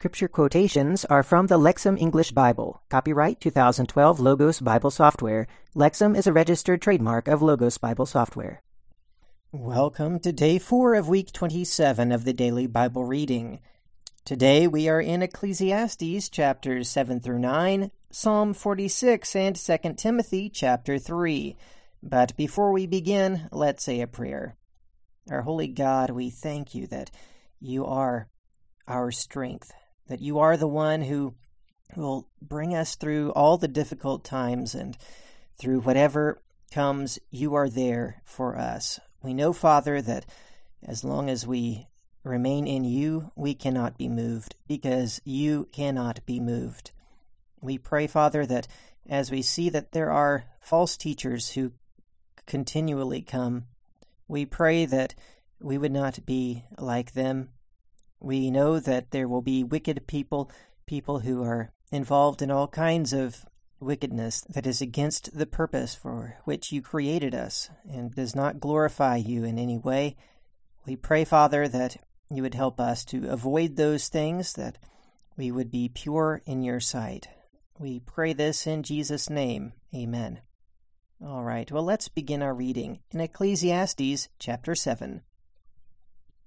scripture 0.00 0.28
quotations 0.28 1.04
are 1.04 1.22
from 1.22 1.48
the 1.48 1.58
Lexham 1.58 2.00
English 2.00 2.32
Bible. 2.32 2.80
Copyright 2.88 3.38
2012 3.38 4.18
Logos 4.18 4.58
Bible 4.58 4.90
Software. 4.90 5.46
Lexham 5.76 6.16
is 6.16 6.26
a 6.26 6.32
registered 6.32 6.80
trademark 6.80 7.28
of 7.28 7.42
Logos 7.42 7.76
Bible 7.76 8.06
Software. 8.06 8.62
Welcome 9.52 10.18
to 10.20 10.32
day 10.32 10.58
4 10.58 10.94
of 10.94 11.06
week 11.10 11.34
27 11.34 12.12
of 12.12 12.24
the 12.24 12.32
daily 12.32 12.66
Bible 12.66 13.04
reading. 13.04 13.60
Today 14.24 14.66
we 14.66 14.88
are 14.88 15.02
in 15.02 15.20
Ecclesiastes 15.20 16.30
chapters 16.30 16.88
7 16.88 17.20
through 17.20 17.40
9, 17.40 17.90
Psalm 18.10 18.54
46, 18.54 19.36
and 19.36 19.54
2 19.54 19.76
Timothy 19.98 20.48
chapter 20.48 20.98
3. 20.98 21.58
But 22.02 22.34
before 22.38 22.72
we 22.72 22.86
begin, 22.86 23.50
let's 23.52 23.84
say 23.84 24.00
a 24.00 24.06
prayer. 24.06 24.56
Our 25.30 25.42
holy 25.42 25.68
God, 25.68 26.08
we 26.08 26.30
thank 26.30 26.74
you 26.74 26.86
that 26.86 27.10
you 27.60 27.84
are 27.84 28.28
our 28.88 29.10
strength, 29.10 29.72
that 30.10 30.20
you 30.20 30.40
are 30.40 30.56
the 30.56 30.66
one 30.66 31.02
who 31.02 31.32
will 31.96 32.26
bring 32.42 32.74
us 32.74 32.96
through 32.96 33.30
all 33.30 33.56
the 33.56 33.68
difficult 33.68 34.24
times 34.24 34.74
and 34.74 34.98
through 35.56 35.80
whatever 35.80 36.42
comes, 36.72 37.20
you 37.30 37.54
are 37.54 37.68
there 37.68 38.20
for 38.24 38.58
us. 38.58 38.98
We 39.22 39.32
know, 39.32 39.52
Father, 39.52 40.02
that 40.02 40.26
as 40.84 41.04
long 41.04 41.30
as 41.30 41.46
we 41.46 41.86
remain 42.24 42.66
in 42.66 42.82
you, 42.82 43.30
we 43.36 43.54
cannot 43.54 43.96
be 43.96 44.08
moved 44.08 44.56
because 44.66 45.20
you 45.24 45.68
cannot 45.70 46.26
be 46.26 46.40
moved. 46.40 46.90
We 47.60 47.78
pray, 47.78 48.08
Father, 48.08 48.44
that 48.46 48.66
as 49.08 49.30
we 49.30 49.42
see 49.42 49.68
that 49.68 49.92
there 49.92 50.10
are 50.10 50.44
false 50.60 50.96
teachers 50.96 51.50
who 51.50 51.72
continually 52.46 53.22
come, 53.22 53.66
we 54.26 54.44
pray 54.44 54.86
that 54.86 55.14
we 55.60 55.78
would 55.78 55.92
not 55.92 56.26
be 56.26 56.64
like 56.78 57.12
them, 57.12 57.50
we 58.20 58.50
know 58.50 58.78
that 58.78 59.10
there 59.10 59.28
will 59.28 59.42
be 59.42 59.64
wicked 59.64 60.06
people, 60.06 60.50
people 60.86 61.20
who 61.20 61.42
are 61.42 61.72
involved 61.90 62.42
in 62.42 62.50
all 62.50 62.68
kinds 62.68 63.12
of 63.12 63.44
wickedness 63.80 64.42
that 64.42 64.66
is 64.66 64.82
against 64.82 65.36
the 65.36 65.46
purpose 65.46 65.94
for 65.94 66.36
which 66.44 66.70
you 66.70 66.82
created 66.82 67.34
us 67.34 67.70
and 67.90 68.14
does 68.14 68.36
not 68.36 68.60
glorify 68.60 69.16
you 69.16 69.44
in 69.44 69.58
any 69.58 69.78
way. 69.78 70.16
We 70.86 70.96
pray, 70.96 71.24
Father, 71.24 71.66
that 71.68 71.96
you 72.30 72.42
would 72.42 72.54
help 72.54 72.78
us 72.78 73.04
to 73.06 73.28
avoid 73.28 73.76
those 73.76 74.08
things, 74.08 74.52
that 74.52 74.78
we 75.36 75.50
would 75.50 75.70
be 75.70 75.88
pure 75.88 76.42
in 76.44 76.62
your 76.62 76.80
sight. 76.80 77.28
We 77.78 78.00
pray 78.00 78.34
this 78.34 78.66
in 78.66 78.82
Jesus' 78.82 79.30
name. 79.30 79.72
Amen. 79.94 80.42
All 81.24 81.42
right, 81.42 81.70
well, 81.70 81.82
let's 81.82 82.08
begin 82.08 82.42
our 82.42 82.54
reading 82.54 83.00
in 83.10 83.20
Ecclesiastes 83.20 84.28
chapter 84.38 84.74
7. 84.74 85.22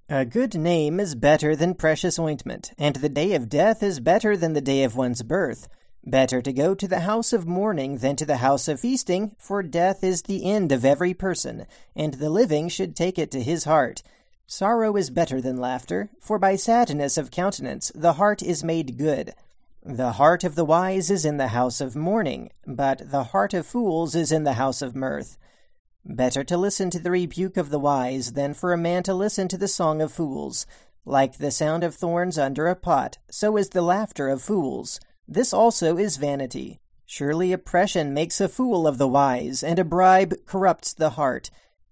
A 0.09 0.25
good 0.25 0.55
name 0.55 0.99
is 0.99 1.15
better 1.15 1.55
than 1.55 1.75
precious 1.75 2.19
ointment, 2.19 2.73
and 2.77 2.97
the 2.97 3.07
day 3.07 3.35
of 3.35 3.47
death 3.47 3.81
is 3.81 4.01
better 4.01 4.35
than 4.35 4.51
the 4.51 4.59
day 4.59 4.83
of 4.83 4.97
one's 4.97 5.23
birth. 5.23 5.69
Better 6.05 6.41
to 6.41 6.51
go 6.51 6.75
to 6.75 6.89
the 6.89 6.99
house 6.99 7.31
of 7.31 7.47
mourning 7.47 7.99
than 7.99 8.17
to 8.17 8.25
the 8.25 8.37
house 8.37 8.67
of 8.67 8.81
feasting, 8.81 9.33
for 9.39 9.63
death 9.63 10.03
is 10.03 10.23
the 10.23 10.43
end 10.43 10.73
of 10.73 10.83
every 10.83 11.13
person, 11.13 11.65
and 11.95 12.15
the 12.15 12.29
living 12.29 12.67
should 12.67 12.97
take 12.97 13.17
it 13.17 13.31
to 13.31 13.41
his 13.41 13.63
heart. 13.63 14.03
Sorrow 14.45 14.97
is 14.97 15.09
better 15.09 15.39
than 15.39 15.55
laughter, 15.55 16.09
for 16.19 16.37
by 16.37 16.57
sadness 16.57 17.17
of 17.17 17.31
countenance 17.31 17.89
the 17.95 18.13
heart 18.13 18.43
is 18.43 18.61
made 18.61 18.97
good. 18.97 19.33
The 19.85 20.11
heart 20.11 20.43
of 20.43 20.55
the 20.55 20.65
wise 20.65 21.09
is 21.09 21.23
in 21.23 21.37
the 21.37 21.47
house 21.47 21.79
of 21.79 21.95
mourning, 21.95 22.51
but 22.67 23.09
the 23.09 23.23
heart 23.23 23.53
of 23.53 23.65
fools 23.65 24.15
is 24.15 24.33
in 24.33 24.43
the 24.43 24.53
house 24.53 24.81
of 24.81 24.97
mirth. 24.97 25.37
Better 26.05 26.43
to 26.43 26.57
listen 26.57 26.89
to 26.89 26.99
the 26.99 27.11
rebuke 27.11 27.55
of 27.55 27.69
the 27.69 27.79
wise 27.79 28.33
than 28.33 28.53
for 28.53 28.73
a 28.73 28.77
man 28.77 29.03
to 29.03 29.13
listen 29.13 29.47
to 29.47 29.57
the 29.57 29.69
song 29.69 30.01
of 30.01 30.11
fools. 30.11 30.65
Like 31.05 31.37
the 31.37 31.51
sound 31.51 31.83
of 31.83 31.95
thorns 31.95 32.37
under 32.37 32.67
a 32.67 32.75
pot, 32.75 33.17
so 33.29 33.55
is 33.55 33.69
the 33.69 33.81
laughter 33.81 34.27
of 34.27 34.41
fools. 34.41 34.99
This 35.27 35.53
also 35.53 35.97
is 35.97 36.17
vanity. 36.17 36.81
Surely 37.05 37.53
oppression 37.53 38.13
makes 38.13 38.41
a 38.41 38.49
fool 38.49 38.85
of 38.85 38.97
the 38.97 39.07
wise, 39.07 39.63
and 39.63 39.79
a 39.79 39.85
bribe 39.85 40.45
corrupts 40.45 40.93
the 40.93 41.11
heart. 41.11 41.49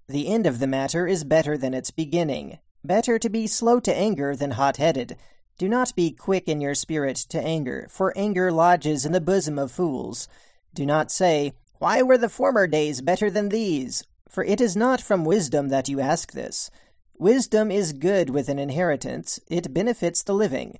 The 0.07 0.28
end 0.28 0.45
of 0.45 0.59
the 0.59 0.67
matter 0.67 1.07
is 1.07 1.23
better 1.23 1.57
than 1.57 1.73
its 1.73 1.91
beginning. 1.91 2.59
Better 2.83 3.17
to 3.17 3.29
be 3.29 3.47
slow 3.47 3.79
to 3.79 3.95
anger 3.95 4.35
than 4.35 4.51
hot 4.51 4.78
headed. 4.78 5.16
Do 5.57 5.69
not 5.69 5.95
be 5.95 6.11
quick 6.11 6.49
in 6.49 6.59
your 6.59 6.75
spirit 6.75 7.16
to 7.29 7.39
anger, 7.39 7.88
for 7.89 8.17
anger 8.17 8.51
lodges 8.51 9.05
in 9.05 9.13
the 9.13 9.22
bosom 9.22 9.57
of 9.57 9.72
fools. 9.72 10.28
Do 10.73 10.85
not 10.85 11.11
say, 11.11 11.53
why 11.81 12.03
were 12.03 12.17
the 12.19 12.29
former 12.29 12.67
days 12.67 13.01
better 13.01 13.31
than 13.31 13.49
these? 13.49 14.03
For 14.29 14.43
it 14.43 14.61
is 14.61 14.75
not 14.75 15.01
from 15.01 15.25
wisdom 15.25 15.69
that 15.69 15.89
you 15.89 15.99
ask 15.99 16.31
this. 16.31 16.69
Wisdom 17.17 17.71
is 17.71 17.91
good 17.91 18.29
with 18.29 18.49
an 18.49 18.59
inheritance, 18.59 19.39
it 19.47 19.73
benefits 19.73 20.21
the 20.21 20.35
living. 20.35 20.77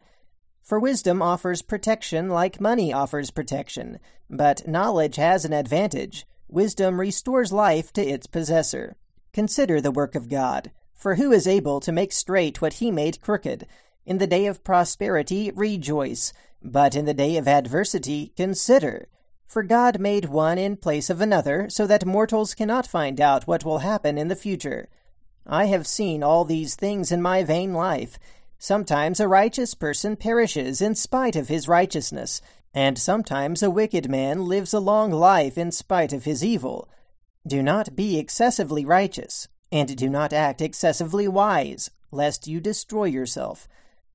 For 0.62 0.80
wisdom 0.80 1.20
offers 1.20 1.64
protection 1.64 2.30
like 2.30 2.62
money 2.62 2.94
offers 2.94 3.32
protection, 3.32 4.00
but 4.30 4.68
knowledge 4.68 5.16
has 5.16 5.44
an 5.44 5.54
advantage. 5.54 6.28
Wisdom 6.48 7.00
restores 7.00 7.52
life 7.52 7.92
to 7.94 8.06
its 8.06 8.28
possessor. 8.28 8.96
Consider 9.34 9.82
the 9.82 9.90
work 9.90 10.14
of 10.14 10.30
God. 10.30 10.70
For 10.94 11.16
who 11.16 11.32
is 11.32 11.48
able 11.48 11.80
to 11.80 11.92
make 11.92 12.12
straight 12.12 12.62
what 12.62 12.74
he 12.74 12.92
made 12.92 13.22
crooked? 13.22 13.66
In 14.06 14.20
the 14.20 14.28
day 14.28 14.46
of 14.46 14.64
prosperity, 14.64 15.50
rejoice, 15.50 16.32
but 16.62 16.96
in 16.96 17.06
the 17.06 17.16
day 17.16 17.38
of 17.38 17.48
adversity, 17.48 18.34
consider. 18.38 19.08
For 19.52 19.64
God 19.64 20.00
made 20.00 20.30
one 20.30 20.58
in 20.58 20.78
place 20.78 21.10
of 21.10 21.20
another, 21.20 21.70
so 21.70 21.86
that 21.86 22.06
mortals 22.06 22.54
cannot 22.54 22.88
find 22.88 23.20
out 23.20 23.48
what 23.48 23.66
will 23.66 23.80
happen 23.80 24.18
in 24.18 24.30
the 24.30 24.36
future. 24.38 24.88
I 25.46 25.66
have 25.66 25.86
seen 25.86 26.24
all 26.24 26.46
these 26.46 26.76
things 26.76 27.12
in 27.12 27.22
my 27.22 27.44
vain 27.44 27.74
life. 27.74 28.18
Sometimes 28.58 29.20
a 29.20 29.28
righteous 29.28 29.74
person 29.74 30.16
perishes 30.16 30.82
in 30.82 30.96
spite 30.96 31.36
of 31.36 31.50
his 31.50 31.68
righteousness, 31.68 32.42
and 32.74 32.98
sometimes 32.98 33.62
a 33.62 33.70
wicked 33.70 34.10
man 34.10 34.46
lives 34.46 34.74
a 34.74 34.80
long 34.80 35.12
life 35.12 35.58
in 35.58 35.74
spite 35.74 36.14
of 36.14 36.24
his 36.24 36.46
evil. 36.46 36.88
Do 37.46 37.62
not 37.62 37.94
be 37.94 38.18
excessively 38.18 38.86
righteous, 38.86 39.50
and 39.70 39.98
do 39.98 40.10
not 40.10 40.32
act 40.32 40.62
excessively 40.62 41.28
wise, 41.28 41.92
lest 42.10 42.48
you 42.48 42.62
destroy 42.62 43.04
yourself. 43.04 43.68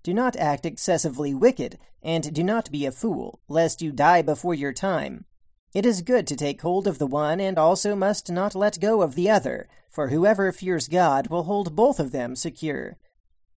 Do 0.07 0.15
not 0.15 0.37
act 0.37 0.65
excessively 0.65 1.35
wicked, 1.35 1.81
and 2.01 2.33
do 2.33 2.45
not 2.45 2.71
be 2.71 2.87
a 2.87 2.93
fool, 2.93 3.41
lest 3.49 3.83
you 3.83 3.91
die 3.91 4.23
before 4.23 4.55
your 4.55 4.73
time. 4.73 5.25
It 5.75 5.85
is 5.85 6.01
good 6.03 6.29
to 6.29 6.37
take 6.37 6.61
hold 6.61 6.87
of 6.87 6.99
the 6.99 7.09
one, 7.09 7.41
and 7.41 7.59
also 7.59 7.97
must 7.97 8.31
not 8.31 8.55
let 8.55 8.79
go 8.79 9.03
of 9.03 9.17
the 9.17 9.29
other, 9.29 9.67
for 9.89 10.07
whoever 10.07 10.53
fears 10.53 10.87
God 10.87 11.27
will 11.27 11.43
hold 11.43 11.75
both 11.75 11.99
of 11.99 12.13
them 12.13 12.37
secure. 12.37 12.99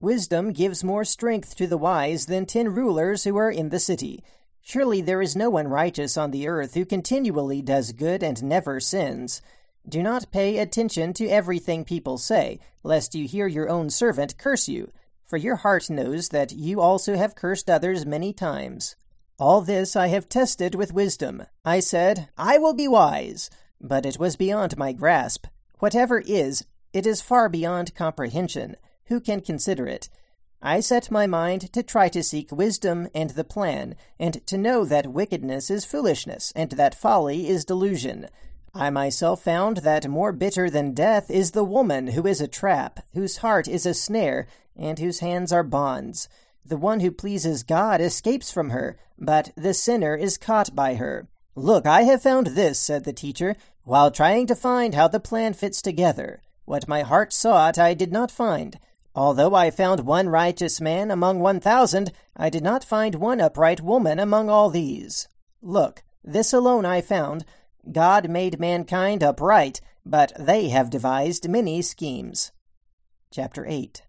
Wisdom 0.01 0.51
gives 0.51 0.83
more 0.83 1.05
strength 1.05 1.55
to 1.57 1.67
the 1.67 1.77
wise 1.77 2.25
than 2.25 2.47
ten 2.47 2.69
rulers 2.69 3.25
who 3.25 3.37
are 3.37 3.51
in 3.51 3.69
the 3.69 3.79
city. 3.79 4.23
Surely 4.59 5.01
there 5.01 5.21
is 5.21 5.35
no 5.35 5.51
one 5.51 5.67
righteous 5.67 6.17
on 6.17 6.31
the 6.31 6.47
earth 6.47 6.73
who 6.73 6.83
continually 6.83 7.61
does 7.61 7.91
good 7.91 8.23
and 8.23 8.41
never 8.41 8.79
sins. 8.79 9.43
Do 9.87 10.01
not 10.01 10.31
pay 10.31 10.57
attention 10.57 11.13
to 11.13 11.27
everything 11.27 11.85
people 11.85 12.17
say, 12.17 12.59
lest 12.81 13.13
you 13.13 13.27
hear 13.27 13.45
your 13.45 13.69
own 13.69 13.91
servant 13.91 14.39
curse 14.39 14.67
you 14.67 14.91
for 15.29 15.37
your 15.37 15.57
heart 15.57 15.91
knows 15.91 16.29
that 16.29 16.51
you 16.51 16.81
also 16.81 17.15
have 17.15 17.35
cursed 17.35 17.69
others 17.69 18.03
many 18.03 18.33
times. 18.33 18.95
All 19.37 19.61
this 19.61 19.95
I 19.95 20.07
have 20.07 20.27
tested 20.27 20.73
with 20.73 20.91
wisdom. 20.91 21.43
I 21.63 21.79
said, 21.81 22.29
I 22.35 22.57
will 22.57 22.73
be 22.73 22.87
wise, 22.87 23.51
but 23.79 24.07
it 24.07 24.17
was 24.17 24.35
beyond 24.35 24.75
my 24.75 24.91
grasp. 24.91 25.45
Whatever 25.77 26.19
is, 26.25 26.65
it 26.93 27.05
is 27.05 27.21
far 27.21 27.47
beyond 27.47 27.93
comprehension. 27.93 28.75
Who 29.05 29.19
can 29.19 29.41
consider 29.41 29.85
it? 29.85 30.09
I 30.63 30.79
set 30.79 31.11
my 31.11 31.27
mind 31.27 31.71
to 31.73 31.83
try 31.83 32.09
to 32.09 32.23
seek 32.23 32.51
wisdom 32.51 33.07
and 33.13 33.29
the 33.29 33.43
plan, 33.43 33.95
and 34.19 34.45
to 34.47 34.57
know 34.57 34.83
that 34.83 35.13
wickedness 35.13 35.69
is 35.69 35.85
foolishness, 35.85 36.51
and 36.55 36.71
that 36.71 36.95
folly 36.95 37.47
is 37.47 37.65
delusion. 37.65 38.27
I 38.73 38.89
myself 38.89 39.43
found 39.43 39.77
that 39.77 40.07
more 40.07 40.31
bitter 40.31 40.69
than 40.69 40.93
death 40.93 41.31
is 41.31 41.51
the 41.51 41.63
woman 41.63 42.07
who 42.07 42.27
is 42.27 42.41
a 42.41 42.47
trap, 42.47 42.99
whose 43.13 43.37
heart 43.37 43.67
is 43.67 43.85
a 43.85 43.93
snare, 43.93 44.47
and 44.79 44.97
whose 44.97 45.19
hands 45.19 45.51
are 45.51 45.63
bonds. 45.63 46.29
The 46.65 46.77
one 46.77 47.01
who 47.01 47.11
pleases 47.11 47.63
God 47.63 47.99
escapes 47.99 48.51
from 48.51 48.69
her, 48.69 48.97
but 49.17 49.51
the 49.55 49.73
sinner 49.73 50.15
is 50.15 50.37
caught 50.37 50.73
by 50.73 50.95
her. 50.95 51.27
Look, 51.55 51.85
I 51.85 52.03
have 52.03 52.21
found 52.21 52.47
this, 52.47 52.79
said 52.79 53.03
the 53.03 53.13
teacher, 53.13 53.55
while 53.83 54.11
trying 54.11 54.47
to 54.47 54.55
find 54.55 54.95
how 54.95 55.07
the 55.07 55.19
plan 55.19 55.53
fits 55.53 55.81
together. 55.81 56.41
What 56.65 56.87
my 56.87 57.01
heart 57.01 57.33
sought 57.33 57.77
I 57.77 57.93
did 57.93 58.11
not 58.11 58.31
find. 58.31 58.79
Although 59.15 59.55
I 59.55 59.71
found 59.71 60.01
one 60.01 60.29
righteous 60.29 60.79
man 60.79 61.11
among 61.11 61.39
one 61.39 61.59
thousand, 61.59 62.11
I 62.37 62.49
did 62.49 62.63
not 62.63 62.83
find 62.83 63.15
one 63.15 63.41
upright 63.41 63.81
woman 63.81 64.19
among 64.19 64.49
all 64.49 64.69
these. 64.69 65.27
Look, 65.61 66.03
this 66.23 66.53
alone 66.53 66.85
I 66.85 67.01
found. 67.01 67.43
God 67.91 68.29
made 68.29 68.59
mankind 68.59 69.23
upright, 69.23 69.81
but 70.05 70.31
they 70.39 70.69
have 70.69 70.89
devised 70.89 71.49
many 71.49 71.81
schemes. 71.81 72.51
Chapter 73.31 73.65
8 73.65 74.03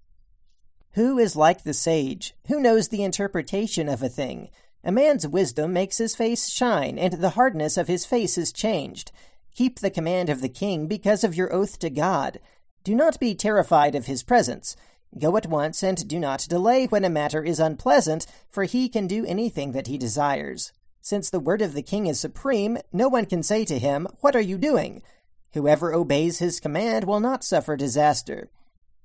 who 0.95 1.19
is 1.19 1.37
like 1.37 1.63
the 1.63 1.73
sage? 1.73 2.35
Who 2.49 2.59
knows 2.59 2.89
the 2.89 3.05
interpretation 3.05 3.89
of 3.89 4.03
a 4.03 4.09
thing? 4.09 4.49
A 4.83 4.91
man's 4.91 5.27
wisdom 5.27 5.73
makes 5.73 5.99
his 5.99 6.17
face 6.17 6.49
shine, 6.49 6.99
and 6.99 7.15
the 7.15 7.31
hardness 7.31 7.77
of 7.77 7.87
his 7.87 8.05
face 8.05 8.37
is 8.37 8.53
changed. 8.53 9.13
Keep 9.55 9.79
the 9.79 9.91
command 9.91 10.29
of 10.29 10.41
the 10.41 10.49
king 10.49 10.89
because 10.89 11.23
of 11.23 11.37
your 11.37 11.53
oath 11.53 11.79
to 11.79 11.91
God. 11.91 12.41
Do 12.83 12.97
not 12.97 13.21
be 13.21 13.37
terrified 13.37 13.95
of 13.95 14.07
his 14.07 14.25
presence. 14.25 14.75
Go 15.17 15.37
at 15.37 15.47
once, 15.47 15.85
and 15.85 16.09
do 16.09 16.19
not 16.19 16.47
delay 16.49 16.87
when 16.87 17.05
a 17.05 17.11
matter 17.11 17.45
is 17.45 17.61
unpleasant, 17.61 18.27
for 18.49 18.65
he 18.65 18.89
can 18.89 19.07
do 19.07 19.25
anything 19.27 19.71
that 19.73 19.87
he 19.87 19.97
desires. 19.97 20.73
Since 21.03 21.31
the 21.31 21.41
word 21.41 21.63
of 21.63 21.75
the 21.75 21.83
king 21.83 22.07
is 22.07 22.19
supreme, 22.19 22.79
no 22.93 23.09
one 23.09 23.27
can 23.27 23.45
say 23.45 23.65
to 23.65 23.79
him, 23.79 24.09
What 24.23 24.35
are 24.35 24.41
you 24.41 24.59
doing? 24.59 25.03
Whoever 25.53 25.95
obeys 25.95 26.41
his 26.41 26.59
command 26.59 27.05
will 27.05 27.21
not 27.21 27.45
suffer 27.45 27.77
disaster. 27.77 28.51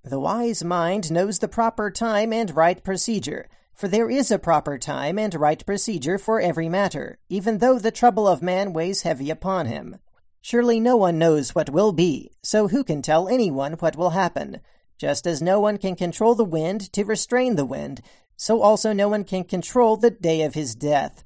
The 0.07 0.19
wise 0.19 0.63
mind 0.63 1.12
knows 1.12 1.40
the 1.40 1.48
proper 1.48 1.90
time 1.90 2.31
and 2.31 2.56
right 2.56 2.84
procedure, 2.84 3.50
for 3.74 3.88
there 3.88 4.07
is 4.07 4.30
a 4.30 4.38
proper 4.38 4.78
time 4.78 5.18
and 5.18 5.34
right 5.34 5.66
procedure 5.66 6.19
for 6.19 6.40
every 6.40 6.69
matter, 6.69 7.18
even 7.28 7.57
though 7.57 7.80
the 7.80 7.90
trouble 7.90 8.28
of 8.28 8.44
man 8.44 8.72
weighs 8.72 9.02
heavy 9.02 9.31
upon 9.31 9.66
him. 9.66 9.98
Surely 10.42 10.80
no 10.80 10.96
one 10.96 11.18
knows 11.18 11.56
what 11.56 11.72
will 11.72 11.92
be, 11.92 12.30
so 12.44 12.68
who 12.68 12.84
can 12.84 13.02
tell 13.02 13.28
anyone 13.28 13.74
what 13.74 13.96
will 13.96 14.12
happen? 14.12 14.62
Just 15.00 15.25
as 15.25 15.42
no 15.42 15.60
one 15.60 15.80
can 15.80 15.96
control 15.96 16.36
the 16.36 16.46
wind 16.46 16.94
to 16.94 17.04
restrain 17.04 17.56
the 17.56 17.66
wind, 17.66 18.02
so 18.38 18.62
also 18.62 18.94
no 18.94 19.10
one 19.10 19.24
can 19.24 19.44
control 19.44 19.98
the 19.98 20.12
day 20.12 20.44
of 20.44 20.54
his 20.54 20.75
death. 20.75 21.24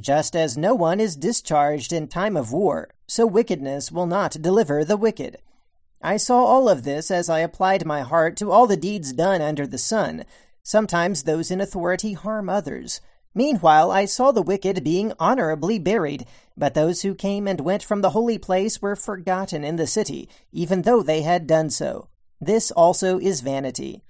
Just 0.00 0.34
as 0.34 0.56
no 0.56 0.74
one 0.74 0.98
is 0.98 1.14
discharged 1.14 1.92
in 1.92 2.08
time 2.08 2.38
of 2.38 2.52
war, 2.52 2.88
so 3.06 3.26
wickedness 3.26 3.92
will 3.92 4.06
not 4.06 4.40
deliver 4.40 4.82
the 4.82 4.96
wicked. 4.96 5.42
I 6.04 6.18
saw 6.18 6.44
all 6.44 6.68
of 6.68 6.84
this 6.84 7.10
as 7.10 7.30
I 7.30 7.38
applied 7.38 7.86
my 7.86 8.02
heart 8.02 8.36
to 8.36 8.50
all 8.52 8.66
the 8.66 8.76
deeds 8.76 9.14
done 9.14 9.40
under 9.40 9.66
the 9.66 9.78
sun. 9.78 10.26
Sometimes 10.62 11.22
those 11.22 11.50
in 11.50 11.62
authority 11.62 12.12
harm 12.12 12.50
others. 12.50 13.00
Meanwhile, 13.34 13.90
I 13.90 14.04
saw 14.04 14.30
the 14.30 14.42
wicked 14.42 14.84
being 14.84 15.14
honorably 15.18 15.78
buried, 15.78 16.26
but 16.58 16.74
those 16.74 17.00
who 17.00 17.14
came 17.14 17.48
and 17.48 17.62
went 17.62 17.82
from 17.82 18.02
the 18.02 18.10
holy 18.10 18.36
place 18.36 18.82
were 18.82 18.96
forgotten 18.96 19.64
in 19.64 19.76
the 19.76 19.86
city, 19.86 20.28
even 20.52 20.82
though 20.82 21.02
they 21.02 21.22
had 21.22 21.46
done 21.46 21.70
so. 21.70 22.08
This 22.38 22.70
also 22.70 23.18
is 23.18 23.40
vanity. 23.40 24.02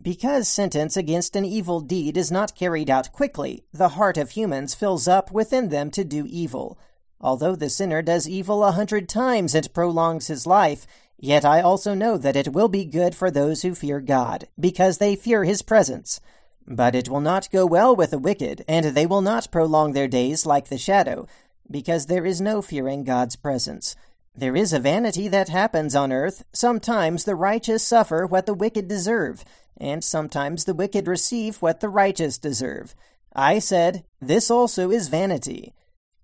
Because 0.00 0.48
sentence 0.48 0.96
against 0.96 1.36
an 1.36 1.44
evil 1.44 1.80
deed 1.80 2.16
is 2.16 2.32
not 2.32 2.54
carried 2.54 2.88
out 2.88 3.12
quickly, 3.12 3.62
the 3.74 3.90
heart 3.90 4.16
of 4.16 4.30
humans 4.30 4.74
fills 4.74 5.06
up 5.06 5.30
within 5.30 5.68
them 5.68 5.90
to 5.90 6.02
do 6.02 6.24
evil. 6.26 6.78
Although 7.20 7.56
the 7.56 7.70
sinner 7.70 8.02
does 8.02 8.28
evil 8.28 8.64
a 8.64 8.72
hundred 8.72 9.08
times 9.08 9.54
and 9.54 9.72
prolongs 9.72 10.26
his 10.26 10.46
life, 10.46 10.86
yet 11.18 11.44
I 11.44 11.60
also 11.60 11.94
know 11.94 12.16
that 12.16 12.36
it 12.36 12.52
will 12.52 12.68
be 12.68 12.84
good 12.84 13.14
for 13.14 13.30
those 13.30 13.62
who 13.62 13.74
fear 13.74 14.00
God, 14.00 14.48
because 14.58 14.98
they 14.98 15.16
fear 15.16 15.44
his 15.44 15.62
presence. 15.62 16.20
But 16.66 16.94
it 16.94 17.08
will 17.08 17.20
not 17.20 17.50
go 17.50 17.64
well 17.64 17.94
with 17.94 18.10
the 18.10 18.18
wicked, 18.18 18.64
and 18.66 18.86
they 18.86 19.06
will 19.06 19.22
not 19.22 19.50
prolong 19.50 19.92
their 19.92 20.08
days 20.08 20.46
like 20.46 20.68
the 20.68 20.78
shadow, 20.78 21.26
because 21.70 22.06
there 22.06 22.26
is 22.26 22.40
no 22.40 22.60
fearing 22.62 23.04
God's 23.04 23.36
presence. 23.36 23.96
There 24.34 24.56
is 24.56 24.72
a 24.72 24.78
vanity 24.78 25.28
that 25.28 25.48
happens 25.48 25.94
on 25.94 26.12
earth. 26.12 26.44
Sometimes 26.52 27.24
the 27.24 27.34
righteous 27.34 27.82
suffer 27.82 28.26
what 28.26 28.44
the 28.44 28.54
wicked 28.54 28.86
deserve, 28.86 29.44
and 29.78 30.04
sometimes 30.04 30.64
the 30.64 30.74
wicked 30.74 31.08
receive 31.08 31.56
what 31.62 31.80
the 31.80 31.88
righteous 31.88 32.36
deserve. 32.36 32.94
I 33.34 33.58
said, 33.58 34.04
This 34.20 34.50
also 34.50 34.90
is 34.90 35.08
vanity. 35.08 35.72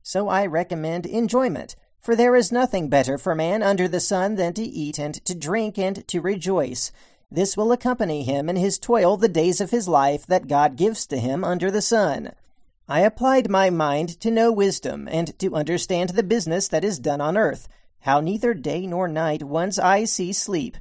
So 0.03 0.29
I 0.29 0.47
recommend 0.47 1.07
enjoyment, 1.07 1.77
for 2.03 2.15
there 2.17 2.37
is 2.37 2.53
nothing 2.53 2.89
better 2.89 3.17
for 3.17 3.35
man 3.35 3.63
under 3.63 3.89
the 3.89 4.01
sun 4.01 4.35
than 4.35 4.53
to 4.55 4.63
eat 4.63 4.99
and 4.99 5.15
to 5.25 5.35
drink 5.35 5.79
and 5.79 6.07
to 6.09 6.21
rejoice. 6.21 6.93
This 7.31 7.57
will 7.57 7.73
accompany 7.73 8.25
him 8.25 8.49
in 8.49 8.57
his 8.57 8.79
toil 8.79 9.17
the 9.17 9.29
days 9.29 9.61
of 9.61 9.71
his 9.71 9.89
life 9.89 10.27
that 10.27 10.49
God 10.49 10.77
gives 10.77 11.07
to 11.07 11.19
him 11.19 11.45
under 11.45 11.71
the 11.71 11.81
sun. 11.81 12.33
I 12.89 13.01
applied 13.01 13.49
my 13.49 13.71
mind 13.71 14.21
to 14.21 14.31
know 14.31 14.53
wisdom 14.53 15.09
and 15.11 15.39
to 15.39 15.55
understand 15.55 16.11
the 16.11 16.23
business 16.23 16.69
that 16.69 16.85
is 16.85 16.99
done 16.99 17.21
on 17.21 17.37
earth 17.37 17.69
how 18.03 18.21
neither 18.21 18.53
day 18.53 18.85
nor 18.85 19.07
night 19.07 19.45
one's 19.45 19.79
eyes 19.79 20.13
see 20.13 20.33
sleep. 20.33 20.77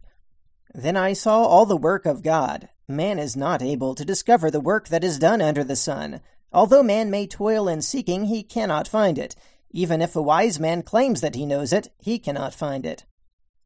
Then 0.73 0.97
I 0.97 1.13
saw 1.13 1.43
all 1.43 1.67
the 1.67 1.77
work 1.77 2.07
of 2.07 2.23
God. 2.23 2.69
Man 2.87 3.19
is 3.19 3.37
not 3.37 3.61
able 3.61 3.93
to 3.93 4.03
discover 4.03 4.49
the 4.49 4.59
work 4.59 4.87
that 4.87 5.03
is 5.03 5.19
done 5.19 5.39
under 5.39 5.63
the 5.63 5.75
sun. 5.75 6.21
Although 6.51 6.81
man 6.81 7.11
may 7.11 7.27
toil 7.27 7.67
in 7.67 7.83
seeking, 7.83 8.25
he 8.25 8.41
cannot 8.41 8.87
find 8.87 9.19
it. 9.19 9.35
Even 9.71 10.01
if 10.01 10.15
a 10.15 10.21
wise 10.21 10.59
man 10.59 10.83
claims 10.83 11.21
that 11.21 11.35
he 11.35 11.45
knows 11.45 11.73
it, 11.73 11.87
he 11.99 12.19
cannot 12.19 12.53
find 12.53 12.85
it. 12.85 13.05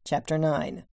Chapter 0.04 0.38
9 0.38 0.84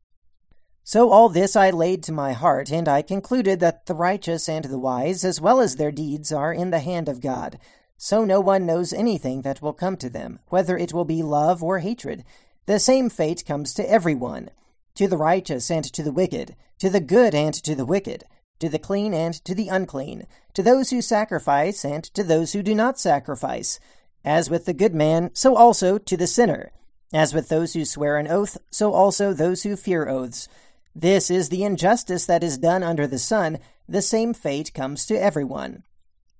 So 0.85 1.11
all 1.11 1.29
this 1.29 1.55
I 1.55 1.70
laid 1.70 2.03
to 2.05 2.12
my 2.12 2.32
heart, 2.32 2.73
and 2.73 2.88
I 2.88 3.03
concluded 3.03 3.61
that 3.61 3.87
the 3.87 3.94
righteous 3.94 4.49
and 4.49 4.64
the 4.64 4.79
wise, 4.79 5.25
as 5.25 5.41
well 5.41 5.61
as 5.61 5.76
their 5.76 5.93
deeds, 5.93 6.32
are 6.32 6.53
in 6.53 6.70
the 6.70 6.81
hand 6.81 7.09
of 7.09 7.20
God. 7.20 7.59
So 7.97 8.25
no 8.25 8.41
one 8.41 8.67
knows 8.67 8.93
anything 8.93 9.43
that 9.43 9.62
will 9.62 9.75
come 9.75 9.97
to 9.99 10.11
them, 10.11 10.41
whether 10.49 10.76
it 10.76 10.93
will 10.93 11.05
be 11.05 11.23
love 11.23 11.62
or 11.62 11.79
hatred. 11.79 12.25
The 12.67 12.79
same 12.79 13.11
fate 13.11 13.44
comes 13.47 13.75
to 13.75 13.88
everyone 13.88 14.50
to 14.94 15.08
the 15.08 15.17
righteous 15.17 15.70
and 15.70 15.85
to 15.85 16.03
the 16.03 16.12
wicked, 16.12 16.55
to 16.79 16.91
the 16.91 17.00
good 17.00 17.35
and 17.35 17.55
to 17.55 17.75
the 17.75 17.87
wicked, 17.87 18.25
to 18.58 18.69
the 18.69 18.79
clean 18.79 19.15
and 19.15 19.35
to 19.44 19.55
the 19.55 19.69
unclean, 19.69 20.26
to 20.55 20.62
those 20.62 20.91
who 20.91 21.00
sacrifice 21.00 21.85
and 21.85 22.05
to 22.05 22.23
those 22.23 22.53
who 22.53 22.62
do 22.62 22.75
not 22.75 22.99
sacrifice. 22.99 23.81
As 24.24 24.48
with 24.48 24.66
the 24.66 24.72
good 24.72 24.94
man, 24.94 25.30
so 25.32 25.56
also 25.56 25.98
to 25.98 26.16
the 26.16 26.26
sinner. 26.26 26.70
As 27.12 27.34
with 27.34 27.48
those 27.48 27.74
who 27.74 27.84
swear 27.84 28.16
an 28.16 28.28
oath, 28.28 28.56
so 28.70 28.92
also 28.92 29.32
those 29.32 29.62
who 29.62 29.76
fear 29.76 30.08
oaths. 30.08 30.48
This 30.94 31.30
is 31.30 31.48
the 31.48 31.64
injustice 31.64 32.26
that 32.26 32.44
is 32.44 32.58
done 32.58 32.82
under 32.82 33.06
the 33.06 33.19
sun. 33.19 33.58
The 33.88 34.02
same 34.02 34.32
fate 34.32 34.72
comes 34.74 35.06
to 35.06 35.20
everyone. 35.20 35.82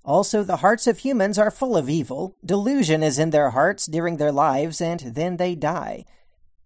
Also, 0.05 0.43
the 0.43 0.57
hearts 0.57 0.87
of 0.87 0.99
humans 0.99 1.39
are 1.39 1.51
full 1.51 1.77
of 1.77 1.89
evil. 1.89 2.37
Delusion 2.45 3.03
is 3.03 3.19
in 3.19 3.31
their 3.31 3.51
hearts 3.51 3.87
during 3.87 4.17
their 4.17 4.33
lives, 4.33 4.81
and 4.81 5.01
then 5.01 5.37
they 5.37 5.55
die. 5.55 6.05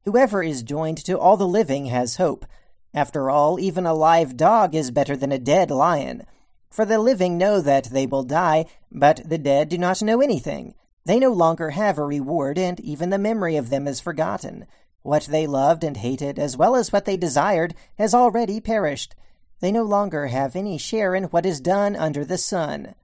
Whoever 0.04 0.42
is 0.42 0.62
joined 0.62 0.98
to 1.04 1.18
all 1.18 1.36
the 1.36 1.48
living 1.48 1.86
has 1.86 2.16
hope. 2.16 2.46
After 2.94 3.28
all, 3.28 3.60
even 3.60 3.84
a 3.84 3.92
live 3.92 4.36
dog 4.36 4.74
is 4.74 4.90
better 4.90 5.16
than 5.16 5.32
a 5.32 5.38
dead 5.38 5.70
lion. 5.70 6.24
For 6.70 6.84
the 6.84 6.98
living 6.98 7.36
know 7.36 7.60
that 7.60 7.90
they 7.90 8.06
will 8.06 8.22
die, 8.22 8.66
but 8.90 9.20
the 9.28 9.38
dead 9.38 9.68
do 9.68 9.78
not 9.78 10.00
know 10.02 10.20
anything. 10.20 10.74
They 11.06 11.20
no 11.20 11.30
longer 11.30 11.70
have 11.70 11.98
a 11.98 12.04
reward, 12.04 12.58
and 12.58 12.80
even 12.80 13.10
the 13.10 13.18
memory 13.18 13.54
of 13.54 13.70
them 13.70 13.86
is 13.86 14.00
forgotten. 14.00 14.66
What 15.02 15.22
they 15.26 15.46
loved 15.46 15.84
and 15.84 15.96
hated, 15.96 16.36
as 16.36 16.56
well 16.56 16.74
as 16.74 16.92
what 16.92 17.04
they 17.04 17.16
desired, 17.16 17.76
has 17.96 18.12
already 18.12 18.58
perished. 18.58 19.14
They 19.60 19.70
no 19.70 19.84
longer 19.84 20.26
have 20.26 20.56
any 20.56 20.78
share 20.78 21.14
in 21.14 21.24
what 21.24 21.46
is 21.46 21.60
done 21.60 21.94
under 21.94 22.24
the 22.24 22.36
sun. 22.36 22.96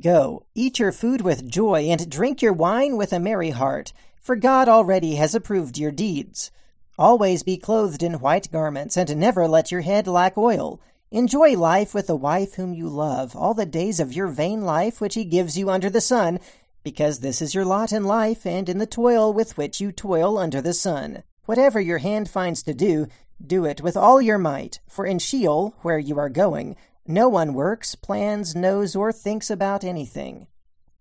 Go, 0.00 0.44
eat 0.54 0.78
your 0.78 0.92
food 0.92 1.22
with 1.22 1.50
joy, 1.50 1.86
and 1.90 2.08
drink 2.08 2.42
your 2.42 2.52
wine 2.52 2.96
with 2.96 3.12
a 3.12 3.18
merry 3.18 3.50
heart, 3.50 3.92
for 4.20 4.36
God 4.36 4.68
already 4.68 5.16
has 5.16 5.34
approved 5.34 5.76
your 5.76 5.90
deeds. 5.90 6.52
Always 6.96 7.42
be 7.42 7.56
clothed 7.56 8.04
in 8.04 8.20
white 8.20 8.52
garments, 8.52 8.96
and 8.96 9.16
never 9.16 9.48
let 9.48 9.72
your 9.72 9.80
head 9.80 10.06
lack 10.06 10.38
oil. 10.38 10.80
Enjoy 11.10 11.58
life 11.58 11.92
with 11.92 12.06
the 12.06 12.16
wife 12.16 12.54
whom 12.54 12.72
you 12.72 12.88
love, 12.88 13.34
all 13.34 13.52
the 13.52 13.66
days 13.66 13.98
of 13.98 14.14
your 14.14 14.28
vain 14.28 14.62
life 14.62 15.00
which 15.00 15.14
he 15.14 15.24
gives 15.24 15.58
you 15.58 15.68
under 15.68 15.90
the 15.90 16.00
sun, 16.00 16.38
because 16.82 17.20
this 17.20 17.40
is 17.40 17.54
your 17.54 17.64
lot 17.64 17.92
in 17.92 18.04
life 18.04 18.46
and 18.46 18.68
in 18.68 18.78
the 18.78 18.86
toil 18.86 19.32
with 19.32 19.56
which 19.56 19.80
you 19.80 19.92
toil 19.92 20.38
under 20.38 20.60
the 20.60 20.74
sun. 20.74 21.22
Whatever 21.44 21.80
your 21.80 21.98
hand 21.98 22.28
finds 22.28 22.62
to 22.62 22.74
do, 22.74 23.06
do 23.44 23.64
it 23.64 23.80
with 23.80 23.96
all 23.96 24.22
your 24.22 24.38
might, 24.38 24.80
for 24.88 25.04
in 25.04 25.18
Sheol, 25.18 25.74
where 25.82 25.98
you 25.98 26.18
are 26.18 26.28
going, 26.28 26.76
no 27.06 27.28
one 27.28 27.54
works, 27.54 27.94
plans, 27.94 28.54
knows, 28.54 28.94
or 28.94 29.12
thinks 29.12 29.50
about 29.50 29.82
anything. 29.82 30.46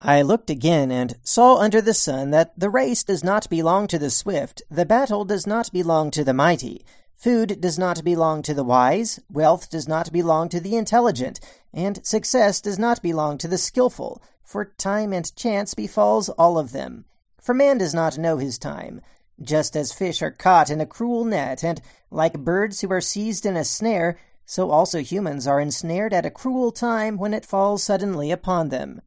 I 0.02 0.24
looked 0.24 0.50
again 0.50 0.90
and 0.90 1.16
saw 1.22 1.58
under 1.58 1.80
the 1.80 1.94
sun 1.94 2.32
that 2.32 2.60
the 2.60 2.72
race 2.72 3.04
does 3.04 3.24
not 3.24 3.48
belong 3.50 3.86
to 3.88 4.00
the 4.00 4.10
swift, 4.10 4.64
the 4.72 4.86
battle 4.86 5.26
does 5.26 5.46
not 5.46 5.72
belong 5.72 6.10
to 6.12 6.24
the 6.24 6.34
mighty, 6.34 6.84
food 7.22 7.62
does 7.62 7.78
not 7.78 8.04
belong 8.04 8.42
to 8.42 8.51
the 8.51 8.63
wise, 8.63 9.20
wealth 9.32 9.70
does 9.70 9.88
not 9.88 10.12
belong 10.12 10.50
to 10.50 10.60
the 10.60 10.75
intelligent, 10.75 11.40
and 11.72 12.04
success 12.04 12.60
does 12.60 12.80
not 12.80 13.00
belong 13.04 13.38
to 13.38 13.48
the 13.48 13.60
skilful, 13.60 14.20
for 14.42 14.66
time 14.66 15.13
and 15.13 15.36
chance 15.36 15.75
befalls 15.75 16.30
all 16.30 16.58
of 16.58 16.72
them. 16.72 17.06
For 17.40 17.54
man 17.54 17.78
does 17.78 17.94
not 17.94 18.18
know 18.18 18.38
his 18.38 18.58
time. 18.58 19.01
Just 19.40 19.75
as 19.75 19.94
fish 19.94 20.24
are 20.24 20.32
caught 20.32 20.72
in 20.72 20.82
a 20.82 20.86
cruel 20.88 21.24
net, 21.24 21.63
and 21.63 21.80
like 22.10 22.40
birds 22.40 22.82
who 22.82 22.92
are 22.92 23.01
seized 23.01 23.46
in 23.46 23.56
a 23.56 23.63
snare, 23.63 24.18
so 24.44 24.72
also 24.72 25.00
humans 25.00 25.46
are 25.46 25.62
ensnared 25.62 26.13
at 26.16 26.25
a 26.25 26.32
cruel 26.32 26.72
time 26.72 27.18
when 27.18 27.36
it 27.36 27.46
falls 27.46 27.84
suddenly 27.84 28.32
upon 28.32 28.70
them. 28.70 29.00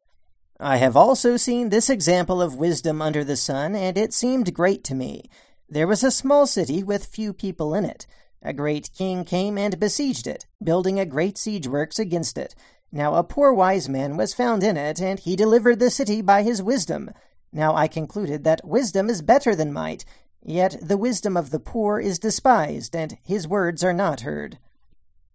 I 0.57 0.77
have 0.77 0.95
also 0.95 1.35
seen 1.35 1.67
this 1.67 1.89
example 1.89 2.41
of 2.41 2.55
wisdom 2.55 3.01
under 3.01 3.25
the 3.25 3.35
sun, 3.35 3.75
and 3.75 3.97
it 3.97 4.13
seemed 4.13 4.53
great 4.53 4.85
to 4.85 4.95
me. 4.95 5.29
There 5.75 5.87
was 5.87 6.05
a 6.05 6.09
small 6.09 6.47
city 6.47 6.83
with 6.83 7.05
few 7.05 7.33
people 7.33 7.75
in 7.75 7.83
it. 7.83 8.07
A 8.41 8.53
great 8.53 8.93
king 8.93 9.25
came 9.25 9.57
and 9.57 9.77
besieged 9.77 10.25
it, 10.25 10.45
building 10.63 11.01
a 11.01 11.05
great 11.05 11.37
siege 11.37 11.67
works 11.67 11.99
against 11.99 12.37
it. 12.37 12.55
Now 12.93 13.15
a 13.15 13.25
poor 13.25 13.51
wise 13.51 13.89
man 13.89 14.15
was 14.15 14.33
found 14.33 14.63
in 14.63 14.77
it, 14.77 15.01
and 15.01 15.19
he 15.19 15.35
delivered 15.35 15.79
the 15.79 15.89
city 15.89 16.21
by 16.21 16.43
his 16.43 16.63
wisdom. 16.63 17.11
Now 17.51 17.75
I 17.75 17.89
concluded 17.89 18.45
that 18.45 18.65
wisdom 18.65 19.09
is 19.09 19.21
better 19.21 19.53
than 19.53 19.73
might, 19.73 20.05
yet 20.41 20.77
the 20.81 20.95
wisdom 20.95 21.35
of 21.35 21.49
the 21.49 21.59
poor 21.59 21.99
is 21.99 22.19
despised, 22.19 22.95
and 22.95 23.17
his 23.21 23.45
words 23.45 23.83
are 23.83 23.91
not 23.91 24.21
heard. 24.21 24.59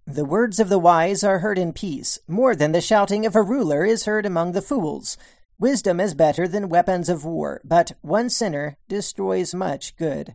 The 0.07 0.25
words 0.25 0.59
of 0.59 0.71
the 0.71 0.79
wise 0.79 1.23
are 1.23 1.41
heard 1.41 1.59
in 1.59 1.75
peace, 1.75 2.19
more 2.27 2.57
than 2.57 2.73
the 2.73 2.81
shouting 2.81 3.27
of 3.27 3.37
a 3.37 3.43
ruler 3.43 3.85
is 3.85 4.07
heard 4.07 4.25
among 4.25 4.53
the 4.53 4.63
fools. 4.63 5.19
Wisdom 5.61 6.01
is 6.01 6.15
better 6.15 6.49
than 6.49 6.71
weapons 6.71 7.11
of 7.11 7.27
war, 7.27 7.61
but 7.63 7.93
one 8.01 8.31
sinner 8.31 8.79
destroys 8.89 9.53
much 9.53 9.95
good. 9.99 10.35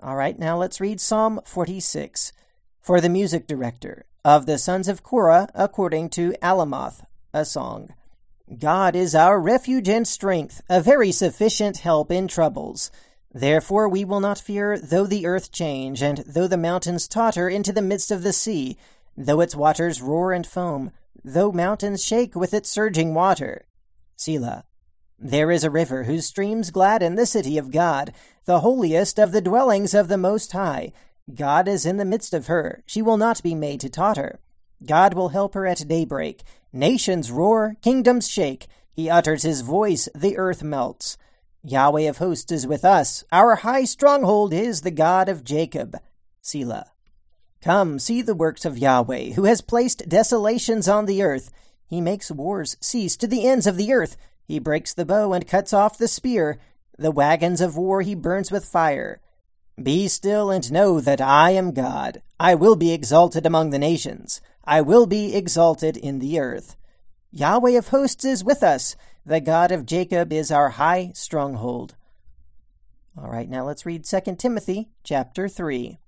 All 0.00 0.16
right, 0.16 0.36
now 0.36 0.58
let's 0.58 0.80
read 0.80 1.00
Psalm 1.00 1.40
46. 1.44 2.32
For 2.80 3.00
the 3.00 3.08
music 3.08 3.46
director, 3.46 4.06
Of 4.24 4.46
the 4.46 4.58
sons 4.58 4.88
of 4.88 5.04
Korah, 5.04 5.48
according 5.54 6.08
to 6.10 6.34
Alamoth, 6.42 7.04
a 7.32 7.44
song. 7.44 7.94
God 8.58 8.96
is 8.96 9.14
our 9.14 9.38
refuge 9.38 9.88
and 9.88 10.08
strength, 10.08 10.60
a 10.68 10.80
very 10.80 11.12
sufficient 11.12 11.76
help 11.78 12.10
in 12.10 12.26
troubles. 12.26 12.90
Therefore 13.32 13.88
we 13.88 14.04
will 14.04 14.18
not 14.18 14.40
fear, 14.40 14.76
though 14.76 15.06
the 15.06 15.24
earth 15.24 15.52
change, 15.52 16.02
and 16.02 16.24
though 16.26 16.48
the 16.48 16.56
mountains 16.56 17.06
totter 17.06 17.48
into 17.48 17.72
the 17.72 17.80
midst 17.80 18.10
of 18.10 18.24
the 18.24 18.32
sea, 18.32 18.76
though 19.16 19.40
its 19.40 19.54
waters 19.54 20.02
roar 20.02 20.32
and 20.32 20.48
foam, 20.48 20.90
though 21.24 21.52
mountains 21.52 22.04
shake 22.04 22.34
with 22.34 22.52
its 22.52 22.68
surging 22.68 23.14
water. 23.14 23.66
Selah. 24.20 24.64
There 25.18 25.50
is 25.50 25.64
a 25.64 25.70
river 25.70 26.04
whose 26.04 26.26
streams 26.26 26.70
gladden 26.70 27.14
the 27.14 27.24
city 27.24 27.56
of 27.56 27.70
God, 27.70 28.12
the 28.44 28.60
holiest 28.60 29.18
of 29.18 29.32
the 29.32 29.40
dwellings 29.40 29.94
of 29.94 30.08
the 30.08 30.18
Most 30.18 30.52
High. 30.52 30.92
God 31.34 31.66
is 31.66 31.86
in 31.86 31.96
the 31.96 32.04
midst 32.04 32.34
of 32.34 32.46
her. 32.46 32.82
She 32.84 33.00
will 33.00 33.16
not 33.16 33.42
be 33.42 33.54
made 33.54 33.80
to 33.80 33.88
totter. 33.88 34.38
God 34.84 35.14
will 35.14 35.30
help 35.30 35.54
her 35.54 35.66
at 35.66 35.88
daybreak. 35.88 36.42
Nations 36.70 37.30
roar, 37.30 37.76
kingdoms 37.80 38.28
shake. 38.28 38.66
He 38.90 39.08
utters 39.08 39.42
his 39.42 39.62
voice, 39.62 40.06
the 40.14 40.36
earth 40.36 40.62
melts. 40.62 41.16
Yahweh 41.64 42.02
of 42.02 42.18
hosts 42.18 42.52
is 42.52 42.66
with 42.66 42.84
us. 42.84 43.24
Our 43.32 43.56
high 43.56 43.84
stronghold 43.84 44.52
is 44.52 44.82
the 44.82 44.90
God 44.90 45.30
of 45.30 45.44
Jacob. 45.44 45.96
Selah. 46.42 46.92
Come, 47.62 47.98
see 47.98 48.20
the 48.20 48.34
works 48.34 48.66
of 48.66 48.76
Yahweh, 48.76 49.32
who 49.32 49.44
has 49.44 49.62
placed 49.62 50.10
desolations 50.10 50.88
on 50.88 51.06
the 51.06 51.22
earth. 51.22 51.50
He 51.90 52.00
makes 52.00 52.30
wars 52.30 52.76
cease 52.80 53.16
to 53.16 53.26
the 53.26 53.48
ends 53.48 53.66
of 53.66 53.76
the 53.76 53.92
earth. 53.92 54.16
He 54.46 54.60
breaks 54.60 54.94
the 54.94 55.04
bow 55.04 55.32
and 55.32 55.44
cuts 55.44 55.72
off 55.72 55.98
the 55.98 56.06
spear. 56.06 56.60
The 56.96 57.10
wagons 57.10 57.60
of 57.60 57.76
war 57.76 58.02
he 58.02 58.14
burns 58.14 58.52
with 58.52 58.64
fire. 58.64 59.20
Be 59.82 60.06
still 60.06 60.52
and 60.52 60.70
know 60.70 61.00
that 61.00 61.20
I 61.20 61.50
am 61.50 61.72
God. 61.72 62.22
I 62.38 62.54
will 62.54 62.76
be 62.76 62.92
exalted 62.92 63.44
among 63.44 63.70
the 63.70 63.78
nations. 63.78 64.40
I 64.64 64.82
will 64.82 65.06
be 65.06 65.34
exalted 65.34 65.96
in 65.96 66.20
the 66.20 66.38
earth. 66.38 66.76
Yahweh 67.32 67.76
of 67.76 67.88
hosts 67.88 68.24
is 68.24 68.44
with 68.44 68.62
us. 68.62 68.94
The 69.26 69.40
God 69.40 69.72
of 69.72 69.84
Jacob 69.84 70.32
is 70.32 70.52
our 70.52 70.70
high 70.70 71.10
stronghold. 71.14 71.96
All 73.18 73.28
right, 73.28 73.50
now 73.50 73.64
let's 73.66 73.84
read 73.84 74.04
2 74.04 74.36
Timothy 74.36 74.90
chapter 75.02 75.48
3. 75.48 75.98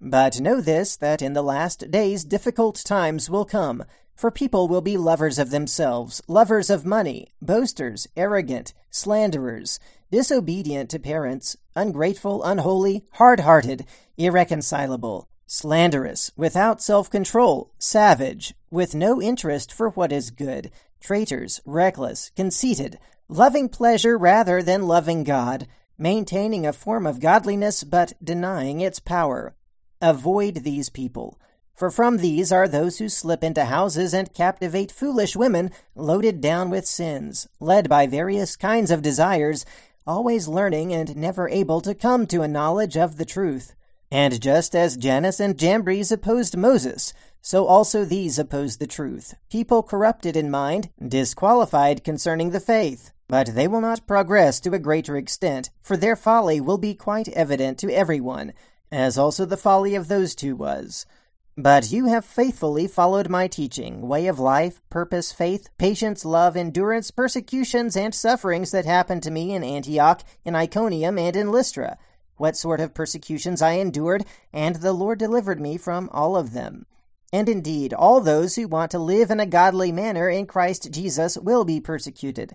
But 0.00 0.40
know 0.40 0.62
this, 0.62 0.96
that 0.96 1.20
in 1.20 1.34
the 1.34 1.42
last 1.42 1.90
days 1.90 2.24
difficult 2.24 2.82
times 2.84 3.28
will 3.28 3.44
come. 3.44 3.84
For 4.14 4.30
people 4.30 4.68
will 4.68 4.80
be 4.80 4.96
lovers 4.96 5.38
of 5.38 5.50
themselves, 5.50 6.22
lovers 6.28 6.70
of 6.70 6.84
money, 6.84 7.28
boasters, 7.40 8.06
arrogant, 8.16 8.72
slanderers, 8.90 9.80
disobedient 10.10 10.90
to 10.90 10.98
parents, 10.98 11.56
ungrateful, 11.74 12.42
unholy, 12.44 13.04
hard 13.12 13.40
hearted, 13.40 13.86
irreconcilable, 14.16 15.28
slanderous, 15.46 16.30
without 16.36 16.82
self 16.82 17.10
control, 17.10 17.72
savage, 17.78 18.54
with 18.70 18.94
no 18.94 19.20
interest 19.20 19.72
for 19.72 19.90
what 19.90 20.12
is 20.12 20.30
good, 20.30 20.70
traitors, 21.00 21.60
reckless, 21.64 22.30
conceited, 22.36 22.98
loving 23.28 23.68
pleasure 23.68 24.16
rather 24.16 24.62
than 24.62 24.86
loving 24.86 25.24
God, 25.24 25.66
maintaining 25.98 26.66
a 26.66 26.72
form 26.72 27.06
of 27.06 27.20
godliness 27.20 27.84
but 27.84 28.12
denying 28.22 28.80
its 28.80 29.00
power. 29.00 29.54
Avoid 30.00 30.56
these 30.56 30.90
people. 30.90 31.38
For 31.74 31.90
from 31.90 32.18
these 32.18 32.52
are 32.52 32.68
those 32.68 32.98
who 32.98 33.08
slip 33.08 33.42
into 33.42 33.64
houses 33.64 34.12
and 34.12 34.32
captivate 34.32 34.92
foolish 34.92 35.34
women, 35.34 35.70
loaded 35.94 36.40
down 36.40 36.70
with 36.70 36.86
sins, 36.86 37.48
led 37.60 37.88
by 37.88 38.06
various 38.06 38.56
kinds 38.56 38.90
of 38.90 39.02
desires, 39.02 39.64
always 40.06 40.48
learning 40.48 40.92
and 40.92 41.16
never 41.16 41.48
able 41.48 41.80
to 41.80 41.94
come 41.94 42.26
to 42.26 42.42
a 42.42 42.48
knowledge 42.48 42.96
of 42.96 43.16
the 43.16 43.24
truth. 43.24 43.74
And 44.10 44.42
just 44.42 44.76
as 44.76 44.98
Jannes 44.98 45.40
and 45.40 45.58
Jambres 45.58 46.12
opposed 46.12 46.56
Moses, 46.56 47.14
so 47.40 47.66
also 47.66 48.04
these 48.04 48.38
oppose 48.38 48.76
the 48.76 48.86
truth, 48.86 49.34
people 49.50 49.82
corrupted 49.82 50.36
in 50.36 50.50
mind, 50.50 50.90
disqualified 51.04 52.04
concerning 52.04 52.50
the 52.50 52.60
faith. 52.60 53.12
But 53.26 53.54
they 53.54 53.66
will 53.66 53.80
not 53.80 54.06
progress 54.06 54.60
to 54.60 54.74
a 54.74 54.78
greater 54.78 55.16
extent, 55.16 55.70
for 55.80 55.96
their 55.96 56.16
folly 56.16 56.60
will 56.60 56.76
be 56.76 56.94
quite 56.94 57.28
evident 57.28 57.78
to 57.78 57.90
everyone, 57.90 58.52
as 58.90 59.16
also 59.16 59.46
the 59.46 59.56
folly 59.56 59.94
of 59.94 60.08
those 60.08 60.34
two 60.34 60.54
was. 60.54 61.06
But 61.56 61.92
you 61.92 62.06
have 62.06 62.24
faithfully 62.24 62.86
followed 62.86 63.28
my 63.28 63.46
teaching, 63.46 64.08
way 64.08 64.26
of 64.26 64.38
life, 64.38 64.80
purpose, 64.88 65.32
faith, 65.32 65.68
patience, 65.76 66.24
love, 66.24 66.56
endurance, 66.56 67.10
persecutions, 67.10 67.94
and 67.94 68.14
sufferings 68.14 68.70
that 68.70 68.86
happened 68.86 69.22
to 69.24 69.30
me 69.30 69.52
in 69.54 69.62
Antioch, 69.62 70.22
in 70.46 70.54
Iconium, 70.54 71.18
and 71.18 71.36
in 71.36 71.50
Lystra. 71.50 71.98
What 72.38 72.56
sort 72.56 72.80
of 72.80 72.94
persecutions 72.94 73.60
I 73.60 73.72
endured, 73.72 74.24
and 74.50 74.76
the 74.76 74.94
Lord 74.94 75.18
delivered 75.18 75.60
me 75.60 75.76
from 75.76 76.08
all 76.10 76.36
of 76.36 76.54
them. 76.54 76.86
And 77.34 77.50
indeed, 77.50 77.92
all 77.92 78.22
those 78.22 78.56
who 78.56 78.66
want 78.66 78.90
to 78.92 78.98
live 78.98 79.30
in 79.30 79.38
a 79.38 79.46
godly 79.46 79.92
manner 79.92 80.30
in 80.30 80.46
Christ 80.46 80.90
Jesus 80.90 81.36
will 81.36 81.66
be 81.66 81.80
persecuted. 81.80 82.54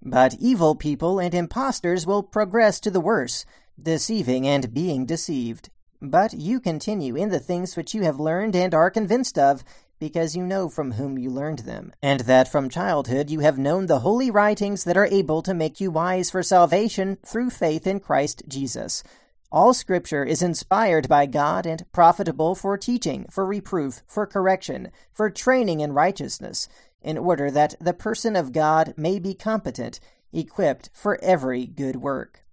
But 0.00 0.34
evil 0.38 0.76
people 0.76 1.18
and 1.18 1.34
impostors 1.34 2.06
will 2.06 2.22
progress 2.22 2.78
to 2.80 2.90
the 2.90 3.00
worse, 3.00 3.44
deceiving 3.82 4.46
and 4.46 4.72
being 4.72 5.06
deceived. 5.06 5.70
But 6.00 6.32
you 6.32 6.60
continue 6.60 7.16
in 7.16 7.30
the 7.30 7.40
things 7.40 7.76
which 7.76 7.92
you 7.92 8.02
have 8.02 8.20
learned 8.20 8.54
and 8.54 8.72
are 8.72 8.90
convinced 8.90 9.38
of, 9.38 9.64
because 9.98 10.36
you 10.36 10.44
know 10.44 10.68
from 10.68 10.92
whom 10.92 11.18
you 11.18 11.28
learned 11.28 11.60
them, 11.60 11.92
and 12.00 12.20
that 12.20 12.50
from 12.50 12.68
childhood 12.68 13.30
you 13.30 13.40
have 13.40 13.58
known 13.58 13.86
the 13.86 14.00
holy 14.00 14.30
writings 14.30 14.84
that 14.84 14.96
are 14.96 15.06
able 15.06 15.42
to 15.42 15.54
make 15.54 15.80
you 15.80 15.90
wise 15.90 16.30
for 16.30 16.42
salvation 16.42 17.18
through 17.26 17.50
faith 17.50 17.86
in 17.86 17.98
Christ 17.98 18.44
Jesus. 18.46 19.02
All 19.50 19.74
Scripture 19.74 20.24
is 20.24 20.42
inspired 20.42 21.08
by 21.08 21.26
God 21.26 21.66
and 21.66 21.90
profitable 21.90 22.54
for 22.54 22.76
teaching, 22.76 23.26
for 23.30 23.44
reproof, 23.44 24.02
for 24.06 24.26
correction, 24.26 24.92
for 25.10 25.30
training 25.30 25.80
in 25.80 25.94
righteousness, 25.94 26.68
in 27.02 27.18
order 27.18 27.50
that 27.50 27.74
the 27.80 27.94
person 27.94 28.36
of 28.36 28.52
God 28.52 28.94
may 28.96 29.18
be 29.18 29.34
competent, 29.34 29.98
equipped 30.32 30.90
for 30.92 31.18
every 31.22 31.66
good 31.66 31.96
work. 31.96 32.44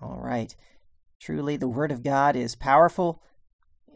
All 0.00 0.20
right. 0.22 0.56
Truly, 1.20 1.58
the 1.58 1.68
Word 1.68 1.92
of 1.92 2.02
God 2.02 2.34
is 2.34 2.56
powerful. 2.56 3.22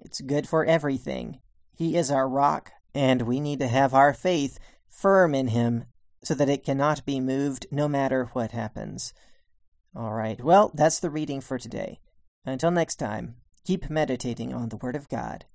It's 0.03 0.21
good 0.21 0.47
for 0.47 0.65
everything. 0.65 1.41
He 1.75 1.97
is 1.97 2.11
our 2.11 2.29
rock, 2.29 2.73
and 2.95 3.23
we 3.23 3.41
need 3.41 3.61
to 3.61 3.69
have 3.69 3.95
our 3.95 4.13
faith 4.13 4.59
firm 4.91 5.35
in 5.35 5.49
Him 5.49 5.87
so 6.23 6.35
that 6.35 6.51
it 6.51 6.65
cannot 6.65 7.05
be 7.07 7.21
moved 7.21 7.67
no 7.71 7.89
matter 7.89 8.27
what 8.35 8.53
happens. 8.53 9.15
All 9.97 10.13
right, 10.13 10.43
well, 10.43 10.71
that's 10.75 11.01
the 11.01 11.11
reading 11.11 11.41
for 11.41 11.59
today. 11.59 12.01
Until 12.45 12.71
next 12.71 12.97
time, 12.97 13.37
keep 13.65 13.89
meditating 13.89 14.53
on 14.53 14.69
the 14.69 14.77
Word 14.77 14.95
of 14.95 15.09
God. 15.09 15.47